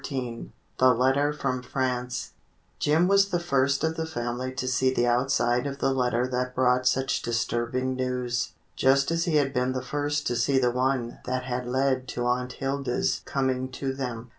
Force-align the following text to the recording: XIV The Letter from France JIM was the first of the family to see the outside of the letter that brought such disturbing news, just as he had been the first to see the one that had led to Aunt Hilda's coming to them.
XIV 0.01 0.49
The 0.79 0.95
Letter 0.95 1.31
from 1.31 1.61
France 1.61 2.31
JIM 2.79 3.07
was 3.07 3.29
the 3.29 3.39
first 3.39 3.83
of 3.83 3.97
the 3.97 4.07
family 4.07 4.51
to 4.51 4.67
see 4.67 4.91
the 4.91 5.05
outside 5.05 5.67
of 5.67 5.77
the 5.77 5.93
letter 5.93 6.27
that 6.27 6.55
brought 6.55 6.87
such 6.87 7.21
disturbing 7.21 7.95
news, 7.95 8.53
just 8.75 9.11
as 9.11 9.25
he 9.25 9.35
had 9.35 9.53
been 9.53 9.73
the 9.73 9.83
first 9.83 10.25
to 10.25 10.35
see 10.35 10.57
the 10.57 10.71
one 10.71 11.19
that 11.25 11.43
had 11.43 11.67
led 11.67 12.07
to 12.07 12.25
Aunt 12.25 12.53
Hilda's 12.53 13.21
coming 13.25 13.69
to 13.73 13.93
them. 13.93 14.29